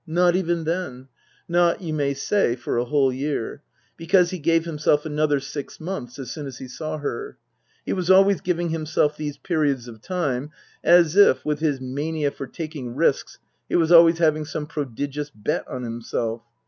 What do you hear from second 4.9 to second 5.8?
another six